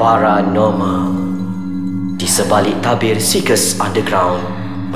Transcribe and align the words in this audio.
paranormal. 0.00 1.12
Di 2.16 2.24
sebalik 2.24 2.80
tabir 2.80 3.20
Seekers 3.20 3.76
Underground 3.76 4.40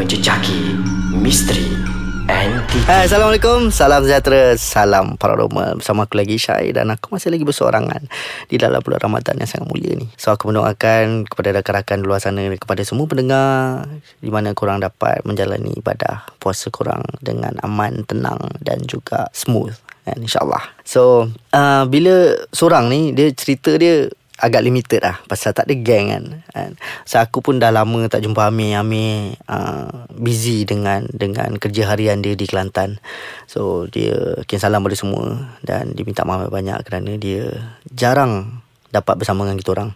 Menjejaki 0.01 0.81
misteri 1.13 1.77
entiti 2.25 2.81
Hai, 2.89 3.05
Assalamualaikum. 3.05 3.69
Salam 3.69 4.09
sejahtera 4.09 4.57
Salam 4.57 5.21
paranormal. 5.21 5.77
Bersama 5.77 6.09
aku 6.09 6.17
lagi 6.17 6.41
Syai 6.41 6.73
Dan 6.73 6.89
aku 6.89 7.13
masih 7.13 7.29
lagi 7.29 7.45
bersorangan 7.45 8.09
Di 8.49 8.57
dalam 8.57 8.81
bulan 8.81 9.05
Ramadan 9.05 9.45
yang 9.45 9.49
sangat 9.49 9.69
mulia 9.69 9.93
ni. 9.93 10.09
So 10.17 10.33
aku 10.33 10.49
mendoakan 10.49 11.29
Kepada 11.29 11.53
rakan-rakan 11.61 12.01
di 12.01 12.05
luar 12.09 12.21
sana 12.25 12.41
Kepada 12.57 12.81
semua 12.81 13.05
pendengar 13.05 13.85
Di 14.25 14.33
mana 14.33 14.57
korang 14.57 14.81
dapat 14.81 15.21
Menjalani 15.29 15.85
ibadah 15.85 16.33
Puasa 16.41 16.73
korang 16.73 17.05
Dengan 17.21 17.61
aman, 17.61 18.09
tenang 18.09 18.41
Dan 18.57 18.81
juga 18.89 19.29
smooth. 19.37 19.77
Kan, 20.09 20.17
InsyaAllah. 20.17 20.81
So 20.81 21.29
uh, 21.53 21.85
Bila 21.93 22.41
Seorang 22.57 22.89
ni 22.89 23.13
Dia 23.13 23.29
cerita 23.37 23.77
dia 23.77 24.09
agak 24.35 24.67
limited 24.67 24.99
lah 24.99 25.23
pasal 25.31 25.55
tak 25.55 25.71
ada 25.71 25.75
gang 25.79 26.07
kan. 26.11 26.25
kan. 26.51 26.71
So 27.07 27.23
aku 27.23 27.39
pun 27.39 27.63
dah 27.63 27.71
lama 27.71 28.11
tak 28.11 28.27
jumpa 28.27 28.51
Amir. 28.51 28.79
Amir 28.79 29.39
uh, 29.47 30.11
busy 30.11 30.67
dengan 30.67 31.07
dengan 31.15 31.55
kerja 31.55 31.95
harian 31.95 32.19
dia 32.19 32.35
di 32.35 32.47
Kelantan. 32.51 32.99
So 33.47 33.87
dia 33.87 34.43
kirim 34.47 34.59
salam 34.63 34.83
pada 34.83 34.97
semua 34.99 35.55
dan 35.63 35.95
dia 35.95 36.03
minta 36.03 36.27
maaf 36.27 36.51
banyak 36.51 36.83
kerana 36.83 37.15
dia 37.15 37.47
jarang 37.95 38.63
dapat 38.91 39.19
bersama 39.19 39.47
dengan 39.47 39.59
kita 39.59 39.71
orang. 39.75 39.91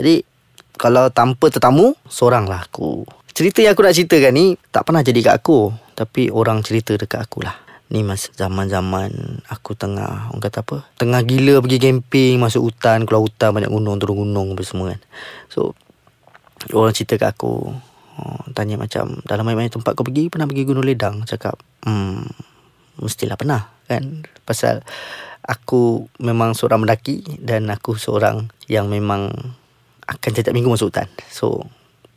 Jadi 0.00 0.24
kalau 0.74 1.08
tanpa 1.08 1.48
tetamu, 1.48 1.94
seorang 2.10 2.50
lah 2.50 2.66
aku. 2.66 3.06
Cerita 3.34 3.62
yang 3.62 3.74
aku 3.74 3.82
nak 3.82 3.94
ceritakan 3.94 4.32
ni 4.34 4.46
tak 4.70 4.86
pernah 4.86 5.02
jadi 5.02 5.32
kat 5.32 5.34
aku. 5.42 5.70
Tapi 5.94 6.30
orang 6.34 6.62
cerita 6.66 6.98
dekat 6.98 7.22
aku 7.22 7.46
lah. 7.46 7.63
Ni 7.92 8.00
masa 8.00 8.32
zaman-zaman 8.32 9.44
aku 9.44 9.76
tengah 9.76 10.32
orang 10.32 10.40
kata 10.40 10.64
apa? 10.64 10.88
Tengah 10.96 11.20
gila 11.20 11.60
pergi 11.60 11.78
camping, 11.78 12.40
masuk 12.40 12.72
hutan, 12.72 13.04
keluar 13.04 13.22
hutan 13.22 13.52
banyak 13.52 13.68
gunung, 13.68 14.00
turun 14.00 14.24
gunung 14.24 14.56
apa 14.56 14.62
semua 14.64 14.96
kan. 14.96 15.00
So 15.52 15.76
orang 16.72 16.96
cerita 16.96 17.20
kat 17.20 17.36
aku 17.36 17.76
oh, 18.18 18.42
tanya 18.56 18.80
macam 18.80 19.20
dalam 19.28 19.44
banyak-banyak 19.44 19.74
tempat 19.74 19.92
kau 19.92 20.06
pergi 20.06 20.32
pernah 20.32 20.48
pergi 20.48 20.64
Gunung 20.64 20.86
Ledang? 20.86 21.28
Cakap 21.28 21.60
hmm 21.84 22.24
mestilah 23.04 23.36
pernah 23.36 23.68
kan. 23.84 24.24
Pasal 24.48 24.80
aku 25.44 26.08
memang 26.22 26.56
seorang 26.56 26.86
mendaki 26.86 27.20
dan 27.42 27.68
aku 27.68 28.00
seorang 28.00 28.48
yang 28.70 28.88
memang 28.88 29.28
akan 30.08 30.30
setiap 30.32 30.56
minggu 30.56 30.72
masuk 30.72 30.88
hutan. 30.88 31.08
So 31.28 31.68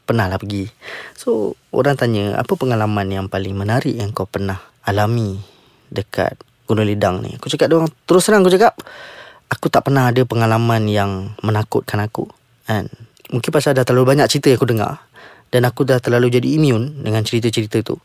pernah 0.08 0.32
lah 0.32 0.40
pergi. 0.40 0.72
So 1.20 1.60
orang 1.76 2.00
tanya 2.00 2.40
apa 2.40 2.56
pengalaman 2.56 3.12
yang 3.12 3.28
paling 3.28 3.52
menarik 3.52 3.92
yang 3.92 4.16
kau 4.16 4.30
pernah 4.30 4.64
alami 4.88 5.57
dekat 5.92 6.38
Gunung 6.68 6.88
Lidang 6.88 7.24
ni. 7.24 7.36
Aku 7.40 7.48
cakap 7.48 7.72
dia 7.72 7.80
orang 7.80 7.92
terus 8.04 8.28
terang 8.28 8.44
aku 8.44 8.52
cakap 8.52 8.76
aku 9.48 9.68
tak 9.72 9.88
pernah 9.88 10.12
ada 10.12 10.22
pengalaman 10.28 10.86
yang 10.88 11.34
menakutkan 11.42 12.04
aku. 12.04 12.28
Kan? 12.68 12.92
Mungkin 13.32 13.50
pasal 13.52 13.76
dah 13.76 13.88
terlalu 13.88 14.16
banyak 14.16 14.28
cerita 14.28 14.52
yang 14.52 14.60
aku 14.60 14.70
dengar 14.70 15.00
dan 15.52 15.64
aku 15.64 15.88
dah 15.88 16.00
terlalu 16.04 16.28
jadi 16.32 16.48
imun 16.60 17.04
dengan 17.04 17.24
cerita-cerita 17.24 17.80
tu. 17.84 17.96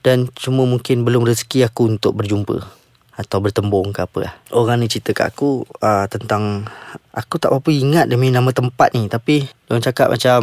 Dan 0.00 0.30
cuma 0.32 0.64
mungkin 0.64 1.02
belum 1.02 1.26
rezeki 1.26 1.66
aku 1.68 1.96
untuk 1.96 2.16
berjumpa 2.16 2.86
atau 3.16 3.38
bertembung 3.40 3.96
ke 3.96 4.04
apa 4.04 4.18
lah. 4.28 4.32
Orang 4.52 4.84
ni 4.84 4.92
cerita 4.92 5.16
kat 5.16 5.32
aku 5.32 5.64
uh, 5.80 6.04
tentang 6.06 6.68
aku 7.16 7.40
tak 7.40 7.48
apa 7.48 7.68
ingat 7.72 8.12
demi 8.12 8.28
nama 8.28 8.52
tempat 8.52 8.92
ni 8.92 9.08
tapi 9.08 9.48
orang 9.72 9.80
cakap 9.80 10.12
macam 10.12 10.40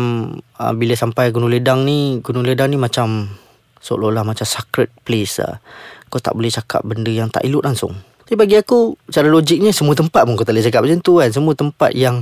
uh, 0.58 0.74
bila 0.74 0.98
sampai 0.98 1.30
Gunung 1.30 1.54
Ledang 1.54 1.86
ni, 1.86 2.18
Gunung 2.26 2.42
Ledang 2.42 2.74
ni 2.74 2.82
macam 2.82 3.30
seolah-olah 3.78 4.26
macam 4.26 4.48
sacred 4.48 4.90
place 5.06 5.38
lah 5.38 5.62
kau 6.14 6.22
tak 6.22 6.38
boleh 6.38 6.54
cakap 6.54 6.86
benda 6.86 7.10
yang 7.10 7.34
tak 7.34 7.42
elok 7.42 7.66
langsung. 7.66 7.98
Tapi 8.22 8.38
bagi 8.38 8.62
aku, 8.62 8.94
cara 9.10 9.26
logiknya 9.26 9.74
semua 9.74 9.98
tempat 9.98 10.30
pun 10.30 10.38
kau 10.38 10.46
tak 10.46 10.54
boleh 10.54 10.66
cakap 10.70 10.86
macam 10.86 11.02
tu 11.02 11.14
kan. 11.18 11.30
Semua 11.34 11.58
tempat 11.58 11.92
yang 11.98 12.22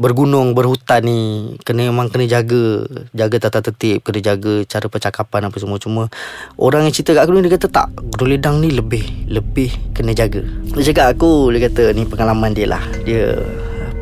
bergunung, 0.00 0.56
berhutan 0.56 1.04
ni, 1.04 1.20
kena 1.60 1.92
memang 1.92 2.08
kena 2.08 2.24
jaga. 2.24 2.88
Jaga 3.12 3.36
tata 3.36 3.60
tertib, 3.68 4.00
kena 4.00 4.24
jaga 4.24 4.64
cara 4.64 4.88
percakapan 4.88 5.52
apa 5.52 5.56
semua. 5.60 5.76
Cuma 5.76 6.08
orang 6.56 6.88
yang 6.88 6.96
cerita 6.96 7.12
kat 7.12 7.28
aku 7.28 7.36
ni, 7.36 7.44
dia 7.44 7.52
kata 7.60 7.68
tak. 7.68 7.92
Gunung 8.16 8.32
Ledang 8.32 8.56
ni 8.64 8.72
lebih, 8.72 9.04
lebih 9.28 9.68
kena 9.92 10.16
jaga. 10.16 10.40
Dia 10.72 10.84
cakap 10.88 11.20
aku, 11.20 11.52
dia 11.52 11.68
kata 11.68 11.92
ni 11.92 12.08
pengalaman 12.08 12.56
dia 12.56 12.64
lah. 12.72 12.82
Dia 13.04 13.36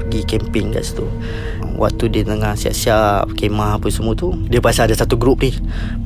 pergi 0.09 0.25
camping 0.25 0.73
kat 0.73 0.89
situ 0.89 1.05
Waktu 1.77 2.05
dia 2.09 2.25
tengah 2.25 2.57
siap-siap 2.57 3.37
Kemah 3.37 3.77
apa 3.77 3.93
semua 3.93 4.17
tu 4.17 4.33
Dia 4.49 4.65
pasal 4.65 4.89
ada 4.89 4.97
satu 4.97 5.21
grup 5.21 5.45
ni 5.45 5.53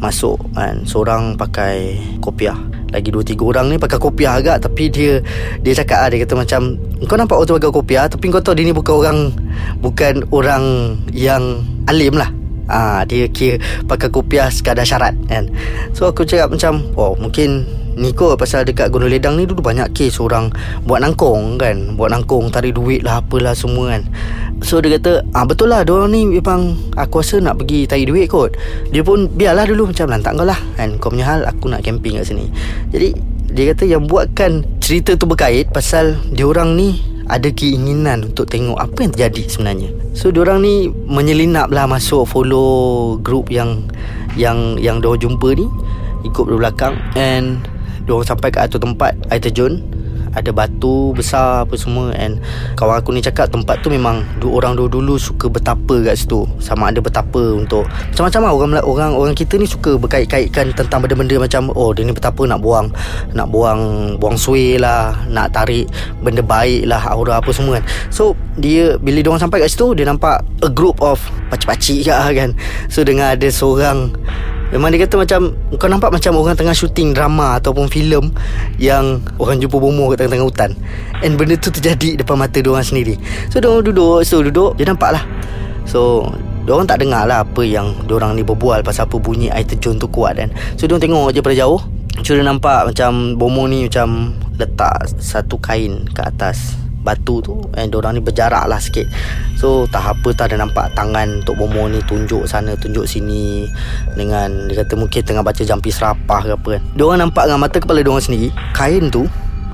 Masuk 0.03 0.43
kan 0.59 0.83
Seorang 0.83 1.39
pakai 1.39 2.03
kopiah 2.19 2.59
lagi 2.93 3.09
dua 3.09 3.25
tiga 3.25 3.43
orang 3.49 3.73
ni 3.73 3.77
pakai 3.81 3.99
kopiah 3.99 4.37
agak 4.37 4.63
tapi 4.63 4.93
dia 4.93 5.25
dia 5.65 5.73
cakap 5.73 6.05
ah 6.05 6.09
dia 6.13 6.23
kata 6.23 6.37
macam 6.37 6.61
kau 7.09 7.17
nampak 7.17 7.37
orang 7.41 7.49
tu 7.49 7.55
pakai 7.57 7.73
kopiah 7.73 8.05
tapi 8.07 8.25
kau 8.29 8.45
tahu 8.45 8.55
dia 8.55 8.69
ni 8.69 8.75
bukan 8.77 8.95
orang 8.95 9.19
bukan 9.81 10.15
orang 10.31 10.65
yang 11.11 11.65
alim 11.89 12.15
lah 12.15 12.31
Ah 12.71 13.03
dia 13.03 13.27
kira 13.27 13.59
pakai 13.91 14.09
kopiah 14.09 14.47
sekadar 14.47 14.87
syarat 14.87 15.13
kan. 15.27 15.51
So 15.93 16.07
aku 16.07 16.23
cakap 16.23 16.55
macam 16.55 16.87
oh 16.95 17.19
mungkin 17.19 17.67
ni 17.99 18.15
kot 18.15 18.41
pasal 18.41 18.65
dekat 18.65 18.89
Gunung 18.89 19.13
Ledang 19.13 19.37
ni 19.37 19.45
dulu 19.45 19.61
banyak 19.61 19.93
kes 19.93 20.23
orang 20.23 20.49
buat 20.87 21.03
nangkong 21.03 21.59
kan. 21.59 21.99
Buat 21.99 22.15
nangkong 22.15 22.55
tarik 22.55 22.79
duit 22.79 23.03
lah 23.03 23.19
apalah 23.19 23.53
semua 23.53 23.99
kan. 23.99 24.03
So 24.63 24.79
dia 24.79 24.97
kata 24.97 25.27
ah 25.35 25.43
betul 25.43 25.75
lah 25.75 25.83
dia 25.83 26.07
ni 26.07 26.25
memang 26.27 26.79
aku 26.95 27.21
rasa 27.21 27.43
nak 27.43 27.61
pergi 27.61 27.85
tarik 27.91 28.09
duit 28.09 28.31
kot. 28.31 28.55
Dia 28.95 29.03
pun 29.03 29.27
biarlah 29.27 29.67
dulu 29.67 29.91
macam 29.91 30.07
lantak 30.09 30.39
kau 30.39 30.47
lah 30.47 30.59
kan. 30.79 30.97
Kau 31.03 31.11
punya 31.11 31.27
hal 31.27 31.45
aku 31.45 31.67
nak 31.69 31.83
camping 31.83 32.17
kat 32.17 32.31
sini. 32.31 32.47
Jadi 32.95 33.13
dia 33.53 33.75
kata 33.75 33.85
yang 33.85 34.09
buatkan 34.09 34.65
cerita 34.81 35.13
tu 35.19 35.29
berkait 35.29 35.69
pasal 35.69 36.17
dia 36.33 36.49
orang 36.49 36.73
ni 36.79 37.03
ada 37.29 37.49
keinginan 37.53 38.33
untuk 38.33 38.49
tengok 38.49 38.79
apa 38.81 38.99
yang 39.05 39.13
terjadi 39.13 39.43
sebenarnya. 39.51 39.91
So 40.13 40.33
diorang 40.33 40.65
ni 40.65 40.89
menyelinap 40.89 41.69
lah 41.69 41.85
masuk 41.85 42.25
follow 42.29 43.17
group 43.21 43.53
yang 43.53 43.89
yang 44.37 44.81
yang 44.81 45.05
diorang 45.05 45.21
jumpa 45.21 45.59
ni 45.59 45.67
ikut 46.23 46.45
belakang 46.49 46.97
and 47.19 47.61
diorang 48.05 48.27
sampai 48.27 48.49
ke 48.51 48.59
atas 48.63 48.79
tempat 48.79 49.15
air 49.31 49.43
terjun 49.43 49.83
ada 50.33 50.51
batu 50.53 51.13
besar 51.13 51.65
apa 51.69 51.75
semua 51.77 52.13
and 52.17 52.41
kawan 52.77 53.01
aku 53.01 53.13
ni 53.13 53.21
cakap 53.21 53.53
tempat 53.53 53.81
tu 53.85 53.93
memang 53.93 54.25
dua 54.41 54.63
orang 54.65 54.77
dulu-dulu 54.77 55.21
suka 55.21 55.49
betapa 55.49 56.01
kat 56.05 56.17
situ. 56.17 56.49
Sama 56.59 56.89
ada 56.89 57.01
betapa 57.05 57.57
untuk 57.57 57.85
macam-macam 58.13 58.41
lah 58.41 58.53
orang 58.53 58.71
orang 58.85 59.11
orang 59.13 59.35
kita 59.37 59.61
ni 59.61 59.69
suka 59.69 59.97
berkait-kaitkan 60.01 60.73
tentang 60.73 61.05
benda-benda 61.05 61.37
macam 61.37 61.69
oh 61.77 61.93
dia 61.93 62.05
ni 62.05 62.13
betapa 62.17 62.45
nak 62.49 62.61
buang 62.65 62.89
nak 63.37 63.49
buang 63.53 64.15
buang 64.17 64.37
suai 64.37 64.81
lah 64.81 65.17
nak 65.29 65.53
tarik 65.53 65.89
benda 66.25 66.41
baik 66.41 66.89
lah 66.89 67.01
aura 67.13 67.41
apa 67.41 67.51
semua 67.53 67.81
kan. 67.81 67.85
So 68.09 68.37
dia 68.57 68.97
bila 69.01 69.21
dia 69.21 69.29
orang 69.29 69.43
sampai 69.43 69.65
kat 69.65 69.71
situ 69.73 69.93
dia 69.97 70.09
nampak 70.09 70.45
a 70.65 70.71
group 70.73 71.01
of 71.05 71.21
pacik-pacik 71.53 72.09
kan. 72.39 72.57
So 72.89 73.05
dengan 73.05 73.37
ada 73.37 73.49
seorang 73.53 74.17
Memang 74.73 74.89
dia 74.89 75.05
kata 75.05 75.21
macam 75.21 75.41
Kau 75.77 75.89
nampak 75.89 76.11
macam 76.11 76.33
orang 76.41 76.57
tengah 76.57 76.73
syuting 76.73 77.13
drama 77.13 77.61
Ataupun 77.61 77.93
filem 77.93 78.33
Yang 78.81 79.21
orang 79.37 79.61
jumpa 79.61 79.77
bomoh 79.77 80.09
kat 80.11 80.25
tengah-tengah 80.25 80.49
hutan. 80.49 80.71
And 81.21 81.37
benda 81.37 81.61
tu 81.61 81.69
terjadi 81.69 82.19
depan 82.19 82.41
mata 82.41 82.59
dia 82.59 82.73
orang 82.73 82.83
sendiri. 82.83 83.21
So 83.53 83.61
dia 83.61 83.69
orang 83.69 83.85
duduk 83.85 84.25
So 84.25 84.41
duduk 84.41 84.81
Dia 84.81 84.89
nampak 84.89 85.21
lah 85.21 85.25
So 85.85 86.25
dia 86.63 86.73
orang 86.79 86.87
tak 86.89 87.05
dengar 87.05 87.29
lah 87.29 87.45
Apa 87.45 87.63
yang 87.63 87.93
dia 88.09 88.17
orang 88.17 88.35
ni 88.35 88.43
berbual 88.43 88.81
Pasal 88.81 89.07
apa 89.07 89.21
bunyi 89.21 89.53
air 89.53 89.69
terjun 89.69 90.01
tu 90.01 90.09
kuat 90.09 90.41
kan. 90.41 90.49
So 90.81 90.89
dia 90.89 90.97
orang 90.97 91.05
tengok 91.05 91.27
je 91.37 91.41
pada 91.45 91.57
jauh. 91.59 91.81
Dia 92.23 92.45
nampak 92.45 92.81
macam 92.89 93.37
bomoh 93.37 93.67
ni 93.69 93.87
macam 93.87 94.33
Letak 94.57 95.11
satu 95.19 95.59
kain 95.59 96.07
ke 96.13 96.23
atas 96.23 96.82
batu 97.03 97.43
tu 97.43 97.59
And 97.75 97.93
orang 97.93 98.19
ni 98.19 98.23
berjarak 98.23 98.71
lah 98.71 98.79
sikit. 98.79 99.07
So 99.59 99.85
tak 99.91 100.07
apa 100.07 100.33
tak 100.35 100.55
ada 100.55 100.63
nampak 100.63 100.95
tangan 100.95 101.43
Tok 101.43 101.59
Bomo 101.59 101.91
ni 101.91 102.03
tunjuk 102.07 102.47
sana 102.47 102.75
tunjuk 102.79 103.05
sini 103.07 103.67
Dengan 104.15 104.71
dia 104.71 104.83
kata 104.83 104.95
mungkin 104.97 105.21
tengah 105.23 105.43
baca 105.43 105.63
jampi 105.63 105.91
serapah 105.91 106.41
ke 106.47 106.53
apa 106.55 106.69
kan. 106.79 106.83
Diorang 106.95 107.21
nampak 107.29 107.51
dengan 107.51 107.61
mata 107.61 107.77
kepala 107.83 108.01
diorang 108.01 108.23
sendiri 108.23 108.55
Kain 108.73 109.11
tu 109.11 109.27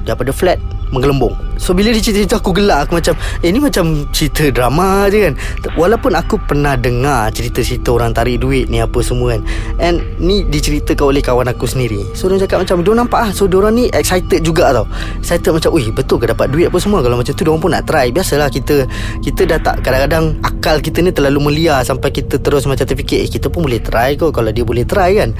daripada 0.08 0.32
flat 0.32 0.56
menggelembung. 0.90 1.36
So 1.58 1.74
bila 1.74 1.90
dia 1.90 2.00
cerita 2.00 2.38
aku 2.38 2.54
gelak. 2.54 2.88
Aku 2.88 2.96
macam 2.96 3.18
Eh 3.42 3.50
ni 3.50 3.58
macam 3.58 4.06
cerita 4.14 4.46
drama 4.54 5.10
je 5.10 5.28
kan. 5.28 5.34
Walaupun 5.74 6.14
aku 6.14 6.38
pernah 6.46 6.78
dengar 6.78 7.34
Cerita-cerita 7.34 7.90
orang 7.90 8.14
tarik 8.14 8.38
duit 8.38 8.70
ni 8.70 8.78
Apa 8.78 9.02
semua 9.02 9.34
kan. 9.36 9.42
And 9.82 10.00
ni 10.22 10.46
diceritakan 10.46 11.12
oleh 11.12 11.22
kawan 11.22 11.50
aku 11.50 11.66
sendiri. 11.66 12.06
So 12.14 12.30
dia 12.30 12.38
cakap 12.46 12.62
macam 12.64 12.86
Dia 12.86 12.94
nampak 12.94 13.20
lah 13.20 13.30
So 13.34 13.50
dia 13.50 13.58
orang 13.58 13.74
ni 13.74 13.84
excited 13.90 14.46
juga 14.46 14.70
tau. 14.70 14.86
Excited 15.18 15.50
macam 15.50 15.70
Wih 15.74 15.90
betul 15.90 16.16
ke 16.22 16.30
dapat 16.30 16.46
duit 16.54 16.70
apa 16.70 16.78
semua? 16.78 17.02
Kalau 17.02 17.18
macam 17.18 17.32
tu 17.34 17.42
dia 17.42 17.50
orang 17.50 17.62
pun 17.62 17.72
nak 17.74 17.84
try. 17.84 18.06
Biasalah 18.14 18.48
kita 18.48 18.86
Kita 19.20 19.42
dah 19.44 19.58
tak 19.58 19.82
Kadang-kadang 19.82 20.38
Akal 20.46 20.78
kita 20.78 21.02
ni 21.02 21.10
terlalu 21.10 21.50
melia 21.52 21.82
Sampai 21.82 22.14
kita 22.14 22.38
terus 22.38 22.64
macam 22.70 22.86
terfikir 22.86 23.26
Eh 23.26 23.28
kita 23.28 23.50
pun 23.50 23.66
boleh 23.66 23.82
try 23.82 24.14
kot 24.14 24.30
Kalau 24.30 24.54
dia 24.54 24.62
boleh 24.62 24.86
try 24.86 25.18
kan. 25.18 25.34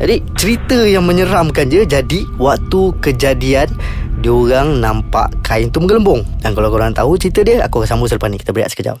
Jadi 0.00 0.16
cerita 0.32 0.78
yang 0.88 1.04
menyeramkan 1.04 1.68
je 1.68 1.84
Jadi 1.84 2.24
waktu 2.40 2.96
kejadian 3.04 3.68
Dia 4.18 4.32
orang 4.32 4.80
nampak 4.88 5.28
kain 5.44 5.68
tu 5.68 5.84
menggelembung. 5.84 6.24
Dan 6.40 6.56
kalau 6.56 6.72
korang 6.72 6.96
tahu 6.96 7.20
cerita 7.20 7.44
dia 7.44 7.60
Aku 7.68 7.84
akan 7.84 7.88
sambung 7.88 8.08
selepas 8.08 8.32
ni. 8.32 8.40
Kita 8.40 8.56
berehat 8.56 8.72
sekejap. 8.72 8.96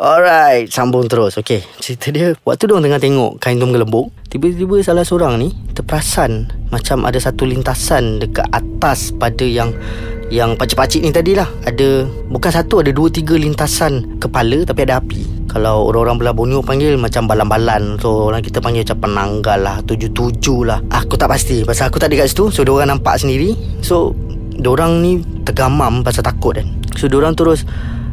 Alright 0.00 0.72
Sambung 0.72 1.04
terus. 1.12 1.36
Okay 1.36 1.60
Cerita 1.76 2.08
dia. 2.08 2.32
Waktu 2.48 2.72
dia 2.72 2.80
tengah 2.80 2.96
tengok 3.04 3.36
Kain 3.36 3.60
tu 3.60 3.68
menggelembung 3.68 4.08
Tiba-tiba 4.32 4.80
salah 4.80 5.04
seorang 5.04 5.36
ni 5.36 5.52
Terperasan 5.76 6.48
Macam 6.72 7.04
ada 7.04 7.20
satu 7.20 7.44
lintasan 7.44 8.16
Dekat 8.16 8.48
atas 8.48 9.12
pada 9.12 9.44
yang 9.44 9.76
Yang 10.32 10.56
pakcik-pakcik 10.56 11.04
ni 11.04 11.12
tadi 11.12 11.36
lah 11.36 11.44
Ada 11.68 12.08
Bukan 12.32 12.48
satu 12.48 12.80
Ada 12.80 12.96
dua 12.96 13.12
tiga 13.12 13.36
lintasan 13.36 14.16
Kepala 14.16 14.64
Tapi 14.64 14.80
ada 14.88 15.04
api. 15.04 15.52
Kalau 15.52 15.92
orang-orang 15.92 16.16
belah 16.16 16.32
Borneo 16.32 16.64
panggil 16.64 16.96
Macam 16.96 17.28
balan-balan. 17.28 18.00
So 18.00 18.32
orang 18.32 18.40
kita 18.40 18.64
panggil 18.64 18.88
macam 18.88 19.04
penanggal 19.04 19.58
lah 19.60 19.76
Tujuh-tujuh 19.84 20.64
lah. 20.64 20.80
Aku 20.88 21.20
tak 21.20 21.28
pasti. 21.28 21.60
Pasal 21.60 21.92
aku 21.92 22.00
tak 22.00 22.08
ada 22.08 22.24
kat 22.24 22.32
situ 22.32 22.48
So 22.48 22.64
orang 22.64 22.96
nampak 22.96 23.20
sendiri. 23.20 23.52
So 23.84 24.16
Diorang 24.60 25.00
ni 25.00 25.24
Tergamam 25.48 26.04
Pasal 26.04 26.22
takut 26.22 26.52
kan. 26.52 26.68
So 26.94 27.08
diorang 27.08 27.32
terus 27.32 27.64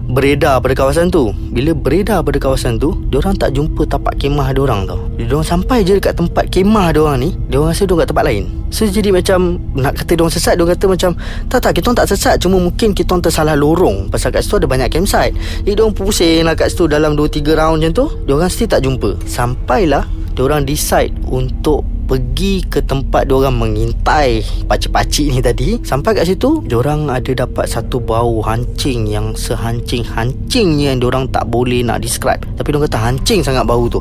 beredar 0.08 0.64
pada 0.64 0.72
kawasan 0.72 1.12
tu. 1.12 1.36
Bila 1.52 1.76
beredar 1.76 2.24
pada 2.24 2.40
kawasan 2.40 2.80
tu 2.80 2.96
Diorang 3.12 3.36
tak 3.36 3.52
jumpa 3.52 3.84
tapak 3.84 4.16
kemah 4.16 4.56
diorang 4.56 4.88
tau. 4.88 5.04
Diorang 5.20 5.44
sampai 5.44 5.84
je 5.84 6.00
dekat 6.00 6.16
tempat 6.16 6.48
kemah 6.48 6.96
diorang 6.96 7.20
ni 7.20 7.36
Diorang 7.52 7.76
rasa 7.76 7.84
diorang 7.84 8.08
kat 8.08 8.10
tempat 8.16 8.26
lain. 8.32 8.44
So 8.72 8.88
jadi 8.88 9.12
macam 9.12 9.60
Nak 9.76 9.94
kata 10.00 10.12
diorang 10.16 10.32
sesat 10.32 10.56
Diorang 10.56 10.72
kata 10.80 10.86
macam 10.88 11.12
Tak 11.52 11.60
tak 11.60 11.72
kita 11.76 11.92
tak 11.92 12.08
sesat 12.08 12.36
Cuma 12.40 12.56
mungkin 12.64 12.96
kita 12.96 13.20
tersalah 13.20 13.60
lorong. 13.60 14.08
Pasal 14.08 14.32
kat 14.32 14.48
situ 14.48 14.64
ada 14.64 14.68
banyak 14.72 14.88
campsite. 14.88 15.36
Jadi 15.68 15.76
diorang 15.76 15.92
pusing 15.92 16.48
lah 16.48 16.56
kat 16.56 16.72
situ 16.72 16.88
Dalam 16.88 17.20
2-3 17.20 17.44
round 17.60 17.76
macam 17.84 17.92
tu 17.92 18.06
Diorang 18.24 18.48
still 18.48 18.72
tak 18.72 18.88
jumpa. 18.88 19.20
Sampailah 19.28 20.08
Diorang 20.32 20.64
decide 20.64 21.12
untuk 21.28 21.97
pergi 22.08 22.64
ke 22.64 22.80
tempat 22.82 23.28
diorang 23.28 23.60
mengintai 23.60 24.42
pacik-pacik 24.66 25.28
ni 25.28 25.44
tadi 25.44 25.76
sampai 25.84 26.16
kat 26.16 26.26
situ 26.32 26.64
diorang 26.64 27.12
ada 27.12 27.36
dapat 27.36 27.68
satu 27.68 28.00
bau 28.00 28.40
hancing 28.40 29.06
yang 29.12 29.36
sehancing-hancingnya 29.36 30.96
yang 30.96 31.00
diorang 31.04 31.28
tak 31.28 31.46
boleh 31.52 31.84
nak 31.84 32.00
describe. 32.00 32.42
Tapi 32.56 32.68
diorang 32.72 32.88
kata 32.88 33.00
hancing 33.04 33.44
sangat 33.44 33.68
bau 33.68 33.86
tu 33.92 34.00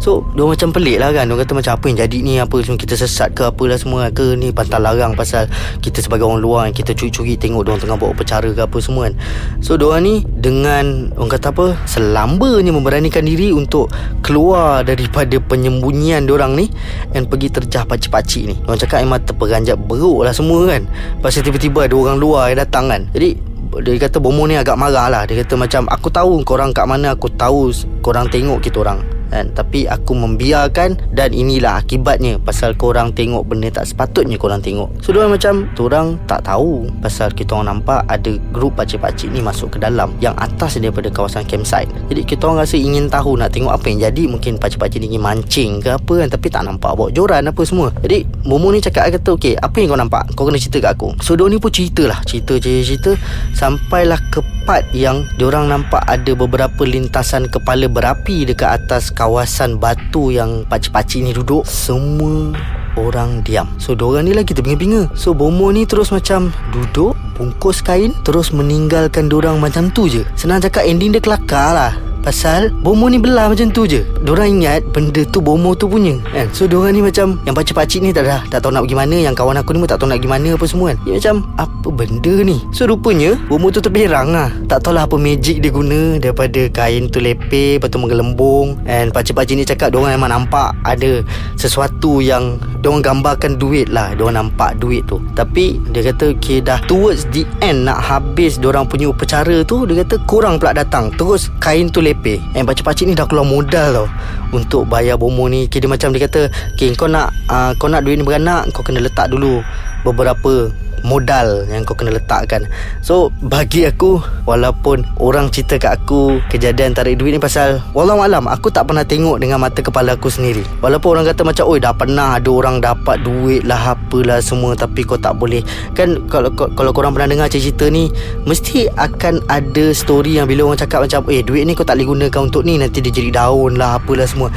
So 0.00 0.24
dia 0.32 0.48
macam 0.48 0.72
pelik 0.72 0.96
lah 0.96 1.12
kan. 1.12 1.28
Dia 1.28 1.36
kata 1.36 1.52
macam 1.52 1.72
apa 1.76 1.84
yang 1.92 1.98
jadi 2.00 2.18
ni 2.24 2.32
Apa 2.40 2.56
semua 2.64 2.80
kita 2.80 2.96
sesat 2.96 3.36
ke 3.36 3.44
Apalah 3.44 3.76
semua 3.76 4.08
ke 4.08 4.32
Ni. 4.32 4.48
Pantal 4.48 4.80
larang 4.80 5.12
pasal 5.12 5.44
Kita 5.84 6.00
sebagai 6.00 6.24
orang 6.24 6.40
luar 6.40 6.64
Kita 6.72 6.96
curi-curi 6.96 7.36
tengok 7.36 7.68
Diorang 7.68 7.80
tengah 7.84 7.96
buat 8.00 8.16
upacara 8.16 8.48
ke 8.48 8.64
apa 8.64 8.78
semua 8.80 9.12
kan. 9.12 9.14
So 9.60 9.76
diorang 9.76 10.08
ni 10.08 10.24
Dengan 10.24 11.12
Orang 11.20 11.28
kata 11.28 11.52
apa 11.52 11.76
Selambanya 11.84 12.72
memberanikan 12.72 13.28
diri 13.28 13.52
Untuk 13.52 13.92
Keluar 14.24 14.82
daripada 14.88 15.36
penyembunyian 15.36 16.24
diorang 16.24 16.56
ni 16.56 16.72
Dan 17.12 17.28
pergi 17.28 17.52
terjah 17.52 17.84
pacik-pacik 17.84 18.42
ni. 18.48 18.56
Diorang 18.56 18.80
cakap 18.80 19.04
memang 19.04 19.20
terperanjat 19.20 19.76
beruk 19.76 20.24
lah 20.24 20.32
semua 20.32 20.64
kan. 20.64 20.88
Pasal 21.20 21.44
tiba-tiba 21.44 21.84
ada 21.84 21.94
orang 21.94 22.16
luar 22.16 22.48
yang 22.48 22.64
datang 22.64 22.88
kan. 22.88 23.04
Jadi 23.12 23.36
dia 23.84 24.00
kata 24.00 24.18
Bomo 24.18 24.48
ni 24.48 24.56
agak 24.56 24.80
marah 24.80 25.12
lah. 25.12 25.22
Dia 25.28 25.44
kata 25.44 25.60
macam 25.60 25.84
Aku 25.92 26.08
tahu 26.08 26.42
korang 26.42 26.72
kat 26.72 26.88
mana 26.88 27.14
Aku 27.14 27.28
tahu 27.30 27.70
korang 28.02 28.26
tengok 28.26 28.64
kita 28.64 28.82
orang 28.82 29.19
kan? 29.30 29.54
Tapi 29.54 29.86
aku 29.86 30.12
membiarkan 30.12 31.14
Dan 31.14 31.32
inilah 31.32 31.80
akibatnya. 31.80 32.36
Pasal 32.42 32.74
korang 32.74 33.14
tengok 33.14 33.46
benda 33.46 33.70
tak 33.70 33.86
sepatutnya 33.86 34.36
korang 34.36 34.60
tengok. 34.60 34.90
So 35.00 35.14
diorang 35.14 35.32
macam 35.32 35.70
Diorang 35.78 36.18
tak 36.26 36.44
tahu 36.44 36.90
Pasal 37.00 37.32
kita 37.32 37.56
orang 37.56 37.78
nampak 37.78 38.04
Ada 38.10 38.36
grup 38.50 38.76
pakcik-pakcik 38.76 39.30
ni 39.30 39.40
masuk 39.40 39.74
ke 39.74 39.78
dalam 39.78 40.12
Yang 40.18 40.36
atas 40.42 40.76
daripada 40.76 41.08
kawasan 41.08 41.46
campsite. 41.46 41.88
Jadi 42.10 42.22
kita 42.26 42.50
orang 42.50 42.66
rasa 42.66 42.76
ingin 42.76 43.06
tahu 43.06 43.38
Nak 43.38 43.54
tengok 43.54 43.72
apa 43.72 43.86
yang 43.88 44.10
jadi. 44.10 44.22
Mungkin 44.26 44.58
pakcik-pakcik 44.58 45.06
ni 45.06 45.16
ingin 45.16 45.22
mancing 45.22 45.70
ke 45.80 45.94
apa 45.94 46.12
kan 46.26 46.28
Tapi 46.28 46.46
tak 46.50 46.62
nampak. 46.66 46.92
Bawa 46.98 47.08
joran 47.14 47.46
apa 47.46 47.62
semua. 47.62 47.94
Jadi 48.02 48.26
Momo 48.44 48.74
ni 48.74 48.82
cakap 48.82 49.08
kata 49.14 49.38
Okay 49.38 49.54
apa 49.54 49.78
yang 49.78 49.94
kau 49.94 50.00
nampak? 50.00 50.22
Kau 50.34 50.44
kena 50.44 50.58
cerita 50.58 50.90
kat 50.90 50.98
aku. 50.98 51.14
So 51.22 51.38
diorang 51.38 51.54
ni 51.54 51.62
pun 51.62 51.70
cerita 51.70 52.04
lah. 52.04 52.18
Cerita-cerita 52.26 53.14
Sampailah 53.54 54.18
ke 54.34 54.42
part 54.64 54.86
yang 54.94 55.26
diorang 55.36 55.68
nampak 55.68 56.04
ada 56.06 56.32
beberapa 56.36 56.82
lintasan 56.84 57.48
kepala 57.48 57.90
berapi 57.90 58.46
dekat 58.46 58.80
atas 58.84 59.12
kawasan 59.20 59.76
batu 59.76 60.32
yang 60.32 60.64
pacik-pacik 60.64 61.20
ni 61.20 61.36
duduk 61.36 61.68
semua 61.68 62.56
orang 62.96 63.44
diam. 63.44 63.68
So 63.76 63.92
diorang 63.92 64.24
ni 64.24 64.32
lagi 64.32 64.56
terbinga-binga. 64.56 65.12
So 65.12 65.36
Bomo 65.36 65.68
ni 65.68 65.84
terus 65.84 66.08
macam 66.08 66.56
duduk 66.72 67.12
Bungkus 67.36 67.80
kain 67.80 68.12
Terus 68.24 68.52
meninggalkan 68.52 69.28
diorang 69.28 69.60
macam 69.60 69.92
tu 69.92 70.08
je. 70.08 70.24
Senang 70.36 70.64
cakap 70.64 70.88
ending 70.88 71.12
dia 71.12 71.20
kelakar 71.20 71.76
lah 71.76 71.92
Pasal 72.20 72.68
Bomo 72.84 73.08
ni 73.08 73.16
belah 73.16 73.48
macam 73.48 73.72
tu 73.72 73.88
je. 73.88 74.04
Diorang 74.20 74.60
ingat 74.60 74.84
Benda 74.92 75.24
tu 75.32 75.40
Bomo 75.40 75.72
tu 75.72 75.88
punya 75.88 76.20
kan? 76.28 76.46
So 76.52 76.68
diorang 76.68 76.92
ni 76.92 77.00
macam 77.00 77.40
Yang 77.48 77.54
pacik-pacik 77.56 78.00
ni 78.04 78.12
tak 78.12 78.28
dah 78.28 78.44
Tak 78.52 78.60
tahu 78.60 78.72
nak 78.76 78.84
pergi 78.84 78.96
mana 79.00 79.16
Yang 79.16 79.34
kawan 79.40 79.56
aku 79.56 79.72
ni 79.72 79.80
pun 79.80 79.88
tak 79.88 79.98
tahu 79.98 80.08
nak 80.12 80.20
pergi 80.20 80.30
mana 80.30 80.48
Apa 80.54 80.64
semua 80.68 80.86
kan? 80.92 80.98
Dia 81.08 81.12
macam 81.16 81.34
Apa 81.56 81.88
benda 81.88 82.34
ni? 82.44 82.56
So 82.76 82.84
rupanya 82.84 83.40
Bomo 83.48 83.72
tu 83.72 83.80
terperang 83.80 84.36
lah. 84.36 84.52
Tak 84.68 84.84
tahulah 84.84 85.08
apa 85.08 85.16
magic 85.16 85.64
dia 85.64 85.72
guna 85.72 86.20
Daripada 86.20 86.60
kain 86.68 87.08
tu 87.08 87.18
lepeh 87.18 87.80
Lepas 87.80 87.88
tu 87.88 87.96
menggelembung. 87.96 88.76
And 88.84 89.08
pacik-pacik 89.08 89.56
ni 89.56 89.64
cakap 89.64 89.96
Diorang 89.96 90.12
memang 90.12 90.30
nampak 90.30 90.76
Ada 90.84 91.24
Sesuatu 91.56 92.20
yang 92.20 92.60
Diorang 92.84 93.00
gambarkan 93.00 93.56
duit 93.56 93.88
lah. 93.88 94.12
Diorang 94.12 94.36
nampak 94.36 94.76
duit 94.76 95.08
tu. 95.08 95.16
Tapi 95.32 95.80
Dia 95.96 96.12
kata 96.12 96.36
Okay 96.36 96.60
dah 96.60 96.78
Towards 96.84 97.24
the 97.32 97.48
end 97.64 97.88
Nak 97.88 97.98
habis 98.04 98.60
Diorang 98.60 98.84
punya 98.84 99.08
upacara 99.08 99.64
tu 99.64 99.88
Dia 99.88 100.04
kata 100.04 100.20
Kurang 100.28 100.60
pula 100.60 100.76
datang. 100.76 101.08
Terus 101.16 101.48
kain 101.58 101.88
tu 101.88 102.04
lepeh 102.04 102.09
And 102.56 102.66
pakcik-pakcik 102.66 103.06
ni 103.06 103.14
dah 103.14 103.26
keluar 103.30 103.46
modal 103.46 103.88
tau. 103.94 104.06
Untuk 104.50 104.90
bayar 104.90 105.14
bomo 105.14 105.46
ni 105.46 105.70
Kira 105.70 105.86
macam 105.86 106.10
dia 106.10 106.26
kata 106.26 106.50
Okay 106.74 106.90
kau 106.98 107.06
nak 107.06 107.30
uh, 107.46 107.70
Kau 107.78 107.86
nak 107.86 108.02
duit 108.02 108.18
ni 108.18 108.26
beranak 108.26 108.66
Kau 108.74 108.82
kena 108.82 108.98
letak 108.98 109.30
dulu 109.30 109.62
Beberapa 110.02 110.66
modal 111.04 111.64
yang 111.68 111.82
kau 111.84 111.96
kena 111.96 112.16
letakkan. 112.16 112.66
So 113.00 113.32
bagi 113.44 113.88
aku 113.88 114.20
Walaupun 114.48 115.04
orang 115.22 115.52
cerita 115.52 115.78
kat 115.78 116.02
aku 116.02 116.42
Kejadian 116.50 116.92
tarik 116.92 117.20
duit 117.20 117.36
ni 117.36 117.40
pasal 117.40 117.80
Wallahualam 117.92 118.48
aku 118.50 118.72
tak 118.72 118.88
pernah 118.88 119.04
tengok 119.06 119.40
dengan 119.40 119.62
mata 119.62 119.80
kepala 119.80 120.16
aku 120.16 120.28
sendiri. 120.32 120.64
Walaupun 120.82 121.16
orang 121.16 121.26
kata 121.30 121.42
macam 121.46 121.64
Oi 121.70 121.78
dah 121.78 121.94
pernah 121.94 122.36
ada 122.36 122.50
orang 122.50 122.82
dapat 122.82 123.22
duit 123.22 123.62
lah 123.64 123.96
Apalah 123.96 124.40
semua 124.42 124.76
Tapi 124.76 125.04
kau 125.04 125.20
tak 125.20 125.36
boleh. 125.36 125.62
Kan 125.94 126.26
kalau 126.28 126.52
kalau 126.54 126.90
korang 126.90 127.12
pernah 127.16 127.30
dengar 127.30 127.48
cerita 127.50 127.88
ni 127.88 128.10
Mesti 128.44 128.90
akan 128.94 129.44
ada 129.48 129.92
story 129.94 130.38
yang 130.40 130.46
bila 130.48 130.70
orang 130.70 130.80
cakap 130.80 131.06
macam 131.06 131.26
Eh 131.30 131.44
duit 131.44 131.64
ni 131.64 131.72
kau 131.72 131.86
tak 131.86 132.00
boleh 132.00 132.08
gunakan 132.16 132.40
untuk 132.50 132.62
ni 132.66 132.76
Nanti 132.80 133.02
dia 133.02 133.12
jadi 133.12 133.30
daun 133.44 133.78
lah 133.78 134.00
Apalah 134.00 134.26
semua. 134.26 134.48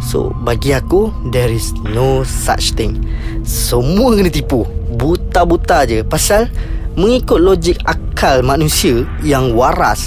So 0.00 0.32
bagi 0.42 0.72
aku 0.72 1.12
There 1.34 1.50
is 1.50 1.74
no 1.92 2.24
such 2.24 2.72
thing. 2.74 3.02
Semua 3.44 4.16
kena 4.16 4.32
tipu 4.32 4.79
Buta-buta 4.94 5.86
je. 5.86 6.02
Pasal 6.02 6.50
Mengikut 6.98 7.38
logik 7.38 7.78
akal 7.86 8.42
manusia 8.42 9.06
Yang 9.22 9.46
waras 9.54 10.00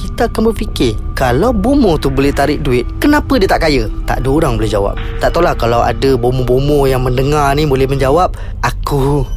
kita 0.00 0.32
akan 0.32 0.52
berfikir 0.52 0.96
Kalau 1.12 1.52
bomo 1.52 2.00
tu 2.00 2.08
boleh 2.08 2.32
tarik 2.32 2.64
duit 2.64 2.88
Kenapa 2.96 3.36
dia 3.36 3.44
tak 3.44 3.68
kaya? 3.68 3.84
Tak 4.08 4.24
ada 4.24 4.28
orang 4.32 4.56
boleh 4.56 4.68
jawab. 4.72 4.96
Tak 5.20 5.36
tahulah 5.36 5.52
kalau 5.52 5.84
ada 5.84 6.16
bomo-bomo 6.16 6.88
yang 6.88 7.04
mendengar 7.04 7.52
ni 7.52 7.68
Boleh 7.68 7.84
menjawab. 7.84 8.32
Aku 8.64 9.28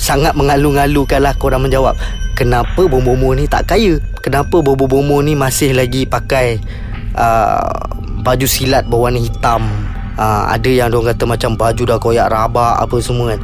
sangat 0.00 0.32
mengalu-ngalukan 0.32 1.20
lah 1.20 1.36
korang 1.36 1.64
menjawab. 1.64 1.92
Kenapa 2.36 2.88
bomo-bomo 2.88 3.36
ni 3.36 3.44
tak 3.48 3.68
kaya? 3.68 4.00
Kenapa 4.24 4.60
bomo-bomo 4.60 5.20
ni 5.20 5.36
masih 5.36 5.76
lagi 5.76 6.08
pakai 6.08 6.60
uh, 7.16 7.72
Baju 8.20 8.44
silat 8.48 8.88
berwarna 8.88 9.20
hitam? 9.20 9.64
Uh, 10.20 10.52
Ada 10.52 10.68
yang 10.68 10.92
orang 10.92 11.16
kata 11.16 11.24
macam 11.24 11.56
baju 11.56 11.82
dah 11.84 11.98
koyak 12.00 12.28
rabak 12.28 12.76
apa 12.76 12.96
semua 13.00 13.36
kan. 13.36 13.40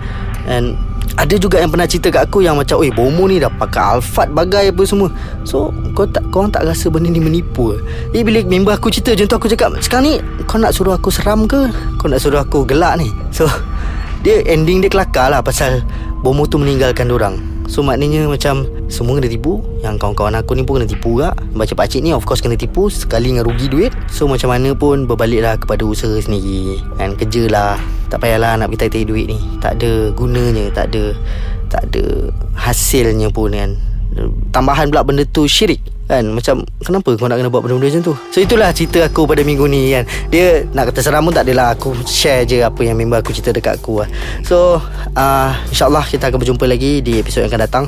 And 0.48 0.76
ada 1.14 1.34
juga 1.38 1.62
yang 1.62 1.70
pernah 1.70 1.86
cerita 1.86 2.10
kat 2.10 2.26
aku 2.26 2.42
yang 2.42 2.58
macam 2.58 2.82
Oi 2.82 2.90
Bomo 2.90 3.30
ni 3.30 3.38
dah 3.38 3.48
pakai 3.48 3.98
alfat 3.98 4.28
bagai 4.34 4.74
apa 4.74 4.82
semua. 4.82 5.08
So 5.46 5.70
kau 5.94 6.04
tak 6.04 6.26
kau 6.34 6.44
tak 6.50 6.66
rasa 6.66 6.90
benda 6.90 7.08
ni 7.08 7.22
menipu 7.22 7.78
Eh 8.12 8.26
bila 8.26 8.42
member 8.44 8.74
aku 8.74 8.90
cerita 8.92 9.16
macam 9.16 9.26
tu 9.30 9.36
aku 9.40 9.48
cakap 9.48 9.70
Sekarang 9.80 10.04
ni 10.04 10.14
kau 10.44 10.60
nak 10.60 10.76
suruh 10.76 10.92
aku 10.92 11.08
seram 11.08 11.48
ke? 11.48 11.70
Kau 11.96 12.10
nak 12.10 12.20
suruh 12.20 12.42
aku 12.42 12.66
gelak 12.68 13.00
ni? 13.00 13.08
So 13.30 13.48
dia 14.26 14.42
ending 14.50 14.82
dia 14.82 14.90
kelakar 14.90 15.30
lah 15.30 15.40
pasal 15.40 15.86
Bomo 16.20 16.44
tu 16.50 16.58
meninggalkan 16.58 17.06
orang. 17.14 17.38
So 17.70 17.86
maknanya 17.86 18.26
macam 18.26 18.66
Semua 18.86 19.18
kena 19.18 19.26
tipu. 19.26 19.64
Yang 19.82 19.98
kawan-kawan 19.98 20.38
aku 20.38 20.54
ni 20.54 20.62
pun 20.62 20.78
kena 20.78 20.88
tipu 20.88 21.18
juga. 21.18 21.34
Baca 21.56 21.72
pakcik 21.74 22.04
ni 22.04 22.14
of 22.14 22.22
course 22.22 22.44
kena 22.44 22.54
tipu. 22.54 22.86
Sekali 22.86 23.34
dengan 23.34 23.46
rugi 23.46 23.66
duit. 23.66 23.92
So 24.12 24.30
macam 24.30 24.54
mana 24.54 24.76
pun 24.76 25.08
Berbaliklah 25.08 25.58
kepada 25.58 25.82
usaha 25.82 26.14
sendiri. 26.20 26.78
Dan 27.00 27.18
kerja 27.18 27.50
lah. 27.50 27.74
Tak 28.12 28.22
payahlah 28.22 28.60
nak 28.60 28.70
pergi 28.70 28.90
tai 28.92 29.04
duit 29.08 29.26
ni. 29.26 29.38
Tak 29.58 29.82
ada 29.82 30.14
gunanya 30.14 30.70
Tak 30.70 30.94
ada 30.94 31.04
Tak 31.66 31.82
ada 31.90 32.04
Hasilnya 32.54 33.32
pun 33.34 33.50
kan. 33.50 33.74
Tambahan 34.54 34.88
pula 34.88 35.02
benda 35.02 35.26
tu 35.26 35.44
syirik 35.44 35.95
Kan 36.06 36.30
macam 36.32 36.62
Kenapa 36.82 37.10
kau 37.18 37.26
nak 37.26 37.42
kena 37.42 37.50
buat 37.50 37.62
benda-benda 37.66 37.90
macam 37.90 38.02
tu? 38.02 38.14
So 38.30 38.38
itulah 38.38 38.70
cerita 38.70 39.02
aku 39.02 39.26
pada 39.26 39.42
minggu 39.42 39.66
ni 39.66 39.90
kan. 39.90 40.06
Dia 40.30 40.62
nak 40.70 40.94
kata 40.94 41.02
seram 41.02 41.26
pun 41.26 41.34
tak 41.34 41.50
adalah 41.50 41.74
Aku 41.74 41.92
share 42.06 42.46
je 42.46 42.62
apa 42.62 42.80
yang 42.86 42.94
member 42.94 43.18
aku 43.18 43.34
cerita 43.34 43.50
dekat 43.50 43.82
aku 43.82 44.06
lah 44.06 44.08
So 44.46 44.78
uh, 45.18 45.50
InsyaAllah 45.68 46.06
kita 46.06 46.30
akan 46.30 46.38
berjumpa 46.38 46.64
lagi 46.64 47.02
Di 47.02 47.20
episod 47.20 47.42
yang 47.42 47.50
akan 47.50 47.62
datang. 47.66 47.84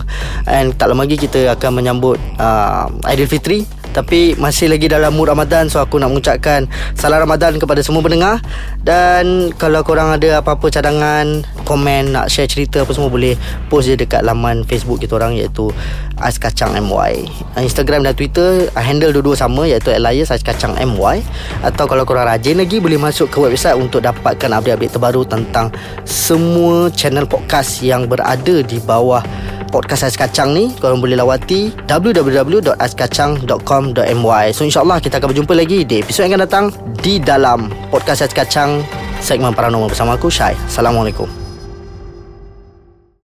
And 0.50 0.74
tak 0.74 0.90
lama 0.90 1.06
lagi 1.06 1.16
kita 1.16 1.54
akan 1.54 1.70
menyambut 1.78 2.18
uh, 2.42 2.90
Aidilfitri 3.06 3.77
tapi 3.92 4.36
masih 4.36 4.68
lagi 4.68 4.86
dalam 4.86 5.16
mood 5.16 5.32
Ramadan 5.32 5.66
So 5.72 5.80
aku 5.80 5.96
nak 5.96 6.12
mengucapkan 6.12 6.68
Salam 6.94 7.24
Ramadan 7.24 7.56
kepada 7.56 7.80
semua 7.80 8.04
pendengar. 8.04 8.40
Dan 8.84 9.50
Kalau 9.56 9.80
korang 9.82 10.14
ada 10.14 10.40
apa-apa 10.40 10.68
cadangan 10.68 11.42
Komen 11.64 12.14
Nak 12.14 12.28
share 12.28 12.48
cerita 12.48 12.84
apa 12.84 12.92
semua 12.92 13.08
Boleh 13.08 13.34
post 13.72 13.88
je 13.88 13.96
dekat 13.96 14.22
laman 14.24 14.62
Facebook 14.68 15.00
kita 15.00 15.16
orang 15.16 15.36
Iaitu 15.36 15.72
Ais 16.20 16.36
Kacang 16.36 16.74
MY 16.76 17.28
Instagram 17.58 18.04
dan 18.06 18.14
Twitter 18.14 18.68
Handle 18.76 19.14
dua-dua 19.14 19.34
sama 19.38 19.64
Iaitu 19.66 19.90
Elias 19.90 20.30
Ais 20.30 20.44
Kacang 20.44 20.76
MY 20.76 21.24
Atau 21.64 21.88
kalau 21.88 22.04
korang 22.04 22.28
rajin 22.28 22.60
lagi 22.60 22.78
Boleh 22.78 23.00
masuk 23.00 23.32
ke 23.32 23.38
website 23.40 23.76
Untuk 23.76 24.04
dapatkan 24.04 24.50
update-update 24.58 24.92
terbaru 24.94 25.22
Tentang 25.26 25.72
Semua 26.04 26.92
channel 26.92 27.26
podcast 27.26 27.80
Yang 27.82 28.16
berada 28.16 28.56
di 28.62 28.78
bawah 28.80 29.20
podcast 29.70 30.02
Ais 30.08 30.16
Kacang 30.16 30.56
ni 30.56 30.72
korang 30.80 30.98
boleh 30.98 31.14
lawati 31.14 31.70
www.aiskacang.com.my 31.86 34.44
so 34.50 34.66
insyaAllah 34.66 34.98
kita 34.98 35.22
akan 35.22 35.30
berjumpa 35.30 35.54
lagi 35.54 35.86
di 35.86 36.02
episod 36.02 36.26
yang 36.26 36.34
akan 36.34 36.42
datang 36.48 36.64
di 36.98 37.22
dalam 37.22 37.70
podcast 37.92 38.26
Ais 38.26 38.34
Kacang 38.34 38.82
segmen 39.22 39.54
paranormal 39.54 39.90
bersama 39.90 40.14
aku 40.18 40.30
Syai. 40.30 40.54
Assalamualaikum 40.66 41.37